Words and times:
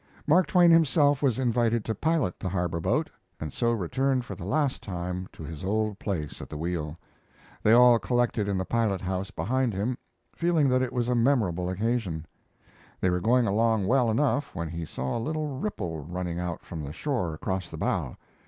Mark 0.25 0.47
Twain 0.47 0.71
himself 0.71 1.21
was 1.21 1.37
invited 1.37 1.85
to 1.85 1.93
pilot 1.93 2.39
the 2.39 2.49
harbor 2.49 2.79
boat, 2.79 3.07
and 3.39 3.53
so 3.53 3.71
returned 3.71 4.25
for 4.25 4.33
the 4.33 4.43
last 4.47 4.81
time 4.81 5.29
to 5.31 5.43
his 5.43 5.63
old 5.63 5.99
place 5.99 6.41
at 6.41 6.49
the 6.49 6.57
wheel. 6.57 6.97
They 7.61 7.73
all 7.73 7.99
collected 7.99 8.47
in 8.47 8.57
the 8.57 8.65
pilot 8.65 8.99
house 9.01 9.29
behind 9.29 9.75
him, 9.75 9.99
feeling 10.35 10.69
that 10.69 10.81
it 10.81 10.91
was 10.91 11.07
a 11.07 11.13
memorable 11.13 11.69
occasion. 11.69 12.25
They 12.99 13.11
were 13.11 13.21
going 13.21 13.45
along 13.45 13.85
well 13.85 14.09
enough 14.09 14.55
when 14.55 14.69
he 14.69 14.85
saw 14.85 15.15
a 15.15 15.19
little 15.21 15.49
ripple 15.59 15.99
running 15.99 16.39
out 16.39 16.65
from 16.65 16.83
the 16.83 16.93
shore 16.93 17.35
across 17.35 17.69
the 17.69 17.77
bow. 17.77 18.17